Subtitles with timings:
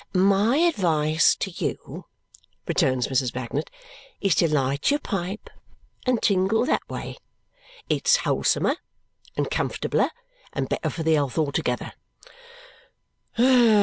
[0.15, 2.05] "My advice to you,"
[2.65, 3.31] returns Mrs.
[3.31, 3.69] Bagnet,
[4.19, 5.47] "is to light your pipe
[6.07, 7.17] and tingle that way.
[7.87, 8.77] It's wholesomer
[9.37, 10.09] and comfortabler,
[10.53, 11.93] and better for the health altogether."